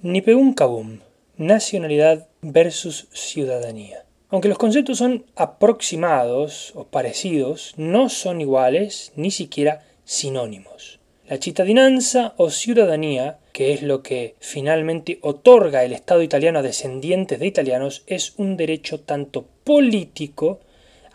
[0.00, 1.00] Nipeum cabum,
[1.36, 4.04] nacionalidad versus ciudadanía.
[4.28, 11.00] Aunque los conceptos son aproximados o parecidos, no son iguales ni siquiera sinónimos.
[11.28, 17.40] La cittadinanza o ciudadanía, que es lo que finalmente otorga el Estado italiano a descendientes
[17.40, 20.60] de italianos, es un derecho tanto político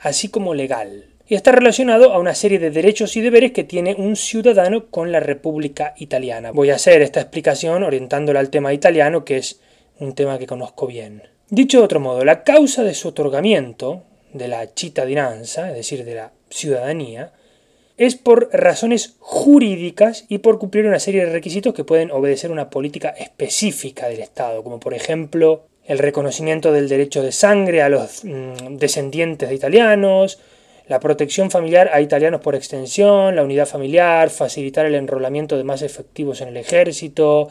[0.01, 3.95] así como legal, y está relacionado a una serie de derechos y deberes que tiene
[3.97, 6.51] un ciudadano con la República Italiana.
[6.51, 9.59] Voy a hacer esta explicación orientándola al tema italiano, que es
[9.99, 11.23] un tema que conozco bien.
[11.49, 16.15] Dicho de otro modo, la causa de su otorgamiento, de la cittadinanza, es decir, de
[16.15, 17.31] la ciudadanía,
[17.97, 22.69] es por razones jurídicas y por cumplir una serie de requisitos que pueden obedecer una
[22.69, 28.23] política específica del Estado, como por ejemplo el reconocimiento del derecho de sangre a los
[28.23, 30.39] mm, descendientes de italianos,
[30.87, 35.81] la protección familiar a italianos por extensión, la unidad familiar, facilitar el enrolamiento de más
[35.81, 37.49] efectivos en el ejército,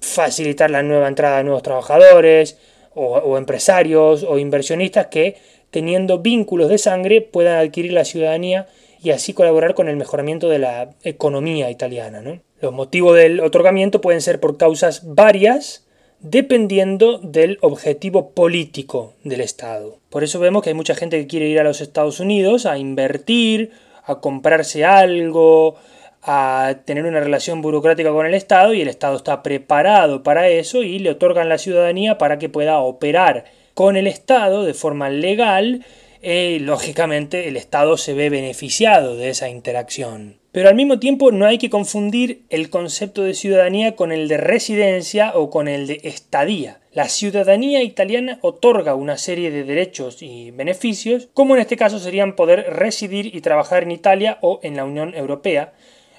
[0.00, 2.58] facilitar la nueva entrada de nuevos trabajadores
[2.94, 5.36] o, empresarios o inversionistas que,
[5.70, 8.66] teniendo vínculos de sangre, puedan adquirir la ciudadanía
[9.00, 12.22] y así colaborar con el mejoramiento de la economía italiana.
[12.60, 15.86] Los motivos del otorgamiento pueden ser por causas varias,
[16.20, 19.98] dependiendo del objetivo político del Estado.
[20.10, 22.78] Por eso vemos que hay mucha gente que quiere ir a los Estados Unidos a
[22.78, 23.70] invertir,
[24.04, 25.76] a comprarse algo,
[26.22, 30.82] a tener una relación burocrática con el Estado y el Estado está preparado para eso
[30.82, 35.84] y le otorgan la ciudadanía para que pueda operar con el Estado de forma legal
[36.22, 40.38] y lógicamente el Estado se ve beneficiado de esa interacción.
[40.52, 44.38] Pero al mismo tiempo no hay que confundir el concepto de ciudadanía con el de
[44.38, 46.80] residencia o con el de estadía.
[46.92, 52.34] La ciudadanía italiana otorga una serie de derechos y beneficios, como en este caso serían
[52.34, 55.74] poder residir y trabajar en Italia o en la Unión Europea,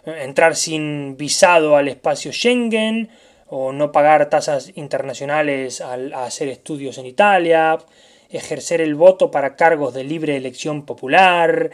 [0.05, 3.09] entrar sin visado al espacio Schengen,
[3.47, 7.80] o no pagar tasas internacionales al hacer estudios en Italia,
[8.30, 11.72] ejercer el voto para cargos de libre elección popular,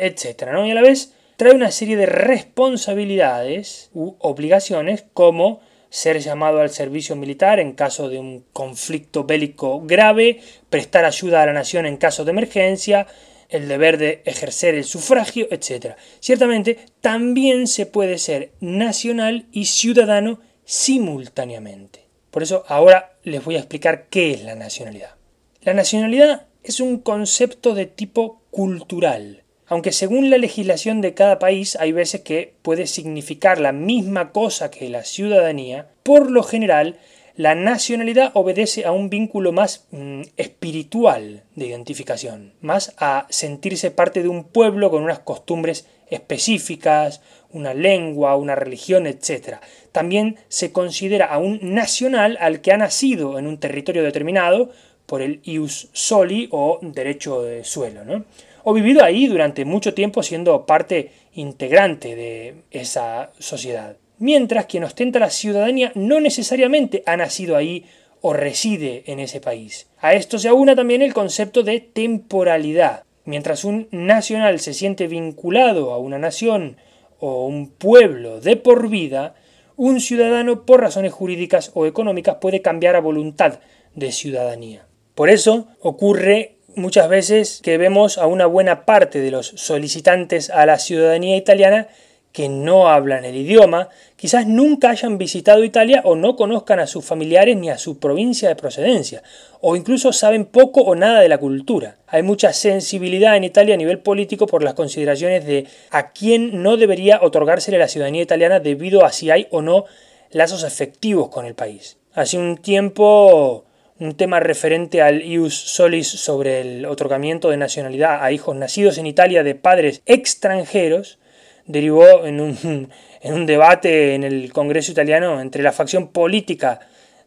[0.00, 0.48] etc.
[0.52, 0.66] ¿no?
[0.66, 5.60] Y a la vez trae una serie de responsabilidades u obligaciones como
[5.90, 11.46] ser llamado al servicio militar en caso de un conflicto bélico grave, prestar ayuda a
[11.46, 13.06] la nación en caso de emergencia,
[13.48, 15.94] el deber de ejercer el sufragio, etc.
[16.20, 22.04] Ciertamente, también se puede ser nacional y ciudadano simultáneamente.
[22.30, 25.17] Por eso ahora les voy a explicar qué es la nacionalidad.
[25.62, 31.76] La nacionalidad es un concepto de tipo cultural aunque según la legislación de cada país
[31.76, 36.96] hay veces que puede significar la misma cosa que la ciudadanía, por lo general
[37.36, 44.22] la nacionalidad obedece a un vínculo más mm, espiritual de identificación, más a sentirse parte
[44.22, 47.20] de un pueblo con unas costumbres específicas,
[47.52, 49.58] una lengua, una religión, etc.
[49.92, 54.70] También se considera a un nacional al que ha nacido en un territorio determinado
[55.08, 58.04] por el ius soli o derecho de suelo.
[58.04, 58.24] ¿no?
[58.70, 63.96] o vivido ahí durante mucho tiempo siendo parte integrante de esa sociedad.
[64.18, 67.86] Mientras quien ostenta la ciudadanía no necesariamente ha nacido ahí
[68.20, 69.86] o reside en ese país.
[70.00, 73.04] A esto se aúna también el concepto de temporalidad.
[73.24, 76.76] Mientras un nacional se siente vinculado a una nación
[77.20, 79.34] o un pueblo de por vida,
[79.76, 83.60] un ciudadano por razones jurídicas o económicas puede cambiar a voluntad
[83.94, 84.87] de ciudadanía.
[85.18, 90.64] Por eso ocurre muchas veces que vemos a una buena parte de los solicitantes a
[90.64, 91.88] la ciudadanía italiana
[92.30, 97.04] que no hablan el idioma, quizás nunca hayan visitado Italia o no conozcan a sus
[97.04, 99.24] familiares ni a su provincia de procedencia,
[99.60, 101.96] o incluso saben poco o nada de la cultura.
[102.06, 106.76] Hay mucha sensibilidad en Italia a nivel político por las consideraciones de a quién no
[106.76, 109.84] debería otorgársele la ciudadanía italiana debido a si hay o no
[110.30, 111.96] lazos efectivos con el país.
[112.14, 113.64] Hace un tiempo
[114.00, 119.06] un tema referente al ius solis sobre el otorgamiento de nacionalidad a hijos nacidos en
[119.06, 121.18] Italia de padres extranjeros
[121.66, 122.90] derivó en un,
[123.22, 126.80] en un debate en el Congreso italiano entre la facción política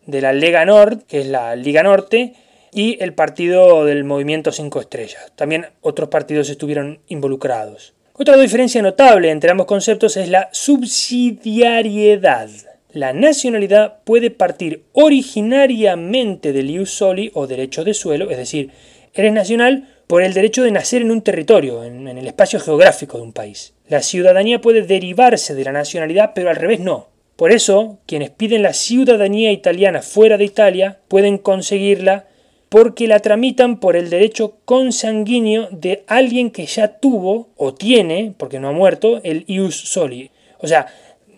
[0.05, 2.33] de la Lega Nord, que es la Liga Norte,
[2.73, 5.31] y el partido del Movimiento Cinco Estrellas.
[5.35, 7.93] También otros partidos estuvieron involucrados.
[8.13, 12.49] Otra diferencia notable entre ambos conceptos es la subsidiariedad.
[12.93, 18.71] La nacionalidad puede partir originariamente del ius soli o derecho de suelo, es decir,
[19.13, 23.23] eres nacional por el derecho de nacer en un territorio, en, el espacio geográfico de
[23.23, 23.73] un país.
[23.87, 27.07] La ciudadanía puede derivarse de la nacionalidad, pero al revés no.
[27.37, 32.27] Por eso, quienes piden la ciudadanía italiana fuera de Italia pueden conseguirla
[32.67, 38.59] porque la tramitan por el derecho consanguíneo de alguien que ya tuvo o tiene, porque
[38.59, 40.31] no ha muerto, el ius soli.
[40.59, 40.87] O sea,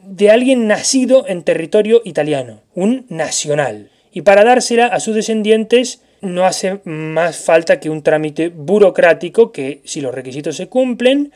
[0.05, 3.89] de alguien nacido en territorio italiano, un nacional.
[4.11, 9.81] Y para dársela a sus descendientes no hace más falta que un trámite burocrático que,
[9.83, 11.33] si los requisitos se cumplen,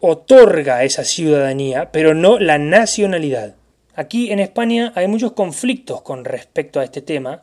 [0.00, 3.56] otorga esa ciudadanía, pero no la nacionalidad.
[3.94, 7.42] Aquí en España hay muchos conflictos con respecto a este tema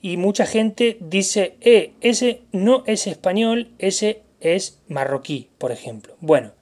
[0.00, 6.16] y mucha gente dice, eh, ese no es español, ese es marroquí, por ejemplo.
[6.20, 6.52] Bueno,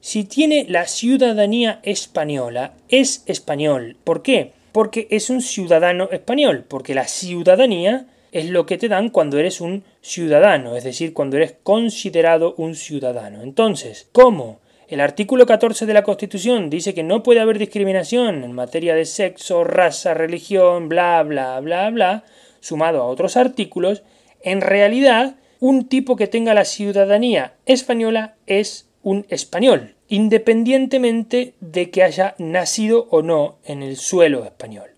[0.00, 3.96] si tiene la ciudadanía española, es español.
[4.04, 4.52] ¿Por qué?
[4.72, 9.60] Porque es un ciudadano español, porque la ciudadanía es lo que te dan cuando eres
[9.60, 13.42] un ciudadano, es decir, cuando eres considerado un ciudadano.
[13.42, 14.60] Entonces, ¿cómo?
[14.88, 19.04] El artículo 14 de la Constitución dice que no puede haber discriminación en materia de
[19.04, 22.24] sexo, raza, religión, bla, bla, bla, bla,
[22.60, 24.02] sumado a otros artículos.
[24.42, 32.02] En realidad, un tipo que tenga la ciudadanía española es un español, independientemente de que
[32.02, 34.90] haya nacido o no en el suelo español.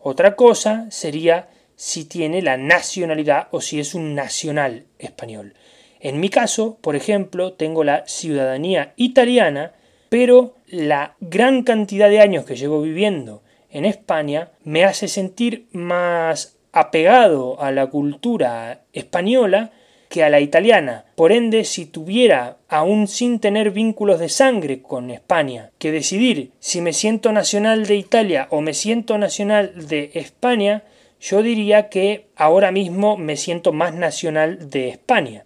[0.00, 5.54] Otra cosa sería si tiene la nacionalidad o si es un nacional español.
[6.00, 9.72] En mi caso, por ejemplo, tengo la ciudadanía italiana,
[10.08, 16.56] pero la gran cantidad de años que llevo viviendo en España me hace sentir más
[16.72, 19.72] apegado a la cultura española
[20.08, 21.04] que a la italiana.
[21.14, 26.80] Por ende, si tuviera, aún sin tener vínculos de sangre con España, que decidir si
[26.80, 30.82] me siento nacional de Italia o me siento nacional de España,
[31.20, 35.44] yo diría que ahora mismo me siento más nacional de España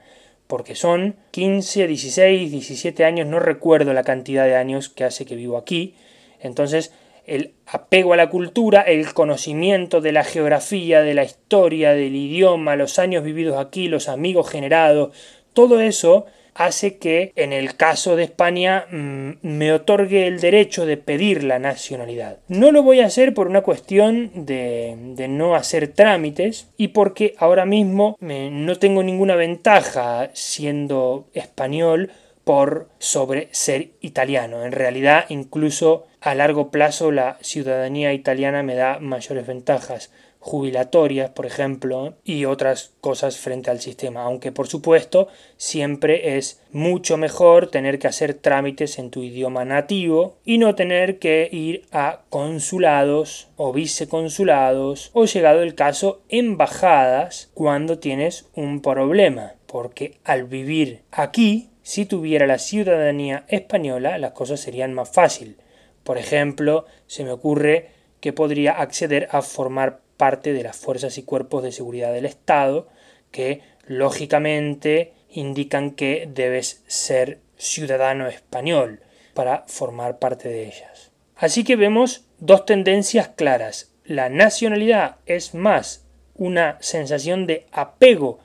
[0.52, 5.34] porque son 15, 16, 17 años, no recuerdo la cantidad de años que hace que
[5.34, 5.94] vivo aquí.
[6.40, 6.92] Entonces,
[7.26, 12.76] el apego a la cultura, el conocimiento de la geografía, de la historia, del idioma,
[12.76, 15.14] los años vividos aquí, los amigos generados,
[15.52, 20.96] todo eso hace que en el caso de España mm, me otorgue el derecho de
[20.96, 22.38] pedir la nacionalidad.
[22.48, 24.96] No lo voy a hacer por una cuestión de,
[25.28, 32.10] no hacer trámites y porque ahora mismo no tengo ninguna ventaja siendo español
[32.44, 34.64] por sobre ser italiano.
[34.64, 40.10] En realidad, incluso a largo plazo la ciudadanía italiana me da mayores ventajas
[40.42, 47.16] jubilatorias, por ejemplo, y otras cosas frente al sistema, aunque por supuesto siempre es mucho
[47.16, 52.22] mejor tener que hacer trámites en tu idioma nativo y no tener que ir a
[52.28, 61.02] consulados o viceconsulados o llegado el caso embajadas cuando tienes un problema, porque al vivir
[61.12, 65.56] aquí, si tuviera la ciudadanía española, las cosas serían más fácil.
[66.04, 67.90] Por ejemplo, se me ocurre
[68.20, 72.88] que podría acceder a formar parte de las fuerzas y cuerpos de seguridad del Estado
[73.30, 79.00] que lógicamente indican que debes ser ciudadano español
[79.34, 81.10] para formar parte de ellas.
[81.36, 83.90] Así que vemos dos tendencias claras.
[84.04, 88.38] La nacionalidad es más una sensación de apego,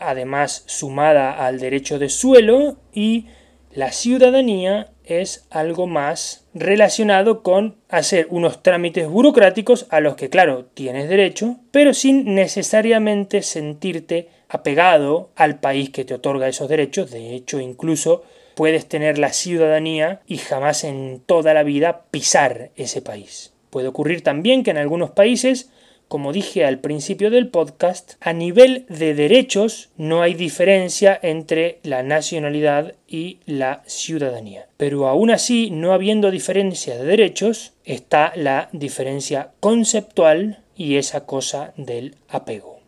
[0.00, 3.26] además sumada al derecho de suelo, y
[3.72, 10.66] la ciudadanía es algo más relacionado con hacer unos trámites burocráticos a los que, claro,
[10.74, 17.10] tienes derecho, pero sin necesariamente sentirte apegado al país que te otorga esos derechos.
[17.10, 18.24] De hecho, incluso
[18.54, 23.52] puedes tener la ciudadanía y jamás en toda la vida pisar ese país.
[23.70, 25.70] Puede ocurrir también que en algunos países
[26.10, 32.02] como dije al principio del podcast, a nivel de derechos no hay diferencia entre la
[32.02, 34.66] nacionalidad y la ciudadanía.
[34.76, 41.74] Pero aún así, no habiendo diferencia de derechos, está la diferencia conceptual y esa cosa
[41.76, 42.79] del apego.